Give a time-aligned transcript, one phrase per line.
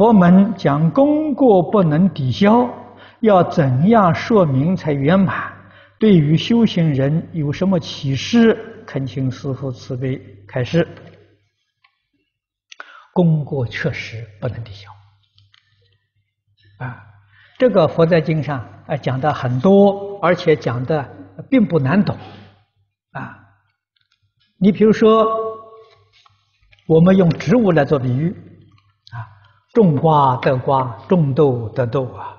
[0.00, 2.66] 佛门讲功过不能抵消，
[3.20, 5.52] 要怎样说明才圆满？
[5.98, 8.82] 对于修行人有什么启示？
[8.86, 10.18] 恳请师父慈悲
[10.48, 10.88] 开示。
[13.12, 14.90] 功过确实不能抵消
[16.78, 17.04] 啊！
[17.58, 21.06] 这个佛在经上啊讲的很多，而且讲的
[21.50, 22.16] 并不难懂
[23.12, 23.36] 啊。
[24.56, 25.26] 你比如说，
[26.86, 28.34] 我们用植物来做比喻，
[29.72, 32.36] 种瓜得瓜，种豆得豆啊。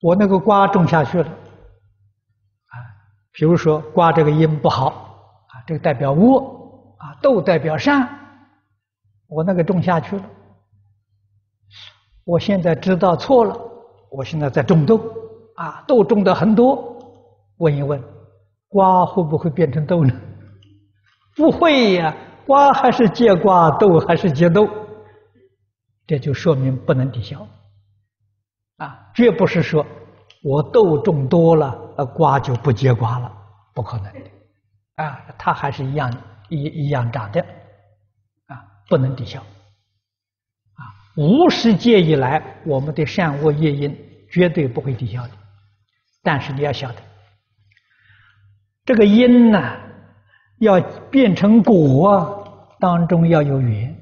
[0.00, 2.74] 我那个瓜种下去了啊，
[3.32, 4.88] 比如说瓜这个音不好
[5.48, 6.62] 啊，这个代表恶。
[6.96, 8.08] 啊，豆代表善，
[9.26, 10.24] 我那个种下去了。
[12.24, 13.58] 我现在知道错了，
[14.10, 14.98] 我现在在种豆，
[15.56, 16.96] 啊，豆种的很多。
[17.58, 18.02] 问一问，
[18.68, 20.14] 瓜会不会变成豆呢？
[21.36, 22.14] 不会呀，
[22.46, 24.68] 瓜还是结瓜，豆还是结豆。
[26.06, 27.46] 这就说明不能抵消。
[28.76, 29.84] 啊，绝不是说
[30.42, 33.32] 我豆种多了，呃，瓜就不结瓜了，
[33.72, 34.30] 不可能的。
[34.96, 36.12] 啊，它还是一样。
[36.50, 37.40] 一一样长的，
[38.48, 43.98] 啊，不能抵消，啊，无始界以来，我们的善恶业因
[44.30, 45.30] 绝对不会抵消的。
[46.22, 46.96] 但是你要晓得，
[48.84, 49.58] 这个因呢，
[50.58, 52.34] 要变成果啊，
[52.80, 53.94] 当中要有缘。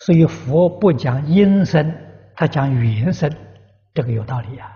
[0.00, 1.94] 所以佛不讲因生，
[2.34, 3.30] 他讲缘生，
[3.94, 4.68] 这个有道理，啊。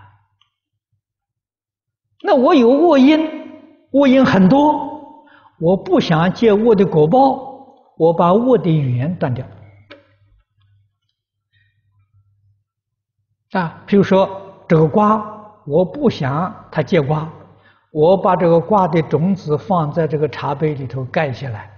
[2.22, 3.28] 那我有恶因，
[3.92, 4.94] 恶因很多。
[5.58, 9.46] 我不想借恶的果报，我把恶的缘断掉。
[13.52, 14.28] 啊，比如说
[14.68, 17.32] 这个瓜，我不想它结瓜，
[17.92, 21.70] 我把这个瓜的种子放在这个茶杯里头盖起来，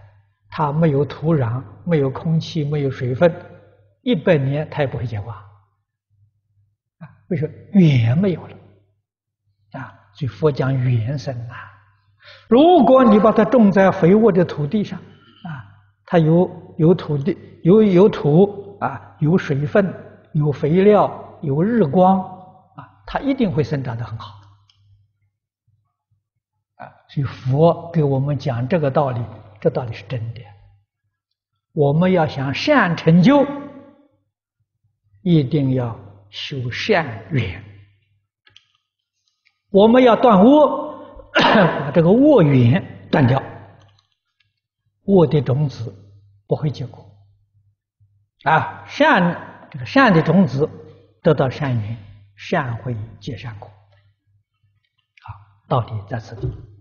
[0.50, 3.33] 它没有土壤，没有空气，没有水分，
[4.03, 5.34] 一百年它也不会结瓜。
[5.34, 7.81] 啊，为什么？
[7.81, 8.56] 缘没有了。
[9.72, 11.55] 啊，所以佛讲缘生啊。
[12.49, 15.65] 如果你把它种在肥沃的土地上，啊，
[16.04, 19.94] 它有有土地，有有土啊，有水分，
[20.33, 22.21] 有肥料，有日光，
[22.75, 24.38] 啊，它一定会生长得很好。
[26.78, 29.21] 啊，所以佛给我们讲这个道理，
[29.61, 30.41] 这道理是真的。
[31.72, 33.47] 我们要想善成就，
[35.22, 35.99] 一定要
[36.31, 37.62] 修善缘。
[39.71, 40.89] 我们要断恶。
[41.39, 43.41] 把这个恶缘断掉，
[45.05, 45.95] 恶的种子
[46.49, 47.05] 不会结果
[48.43, 48.84] 啊！
[48.89, 50.69] 善这个善的种子
[51.22, 51.97] 得到善缘，
[52.34, 53.71] 善会结善果。
[55.69, 56.78] 到底在什么地方？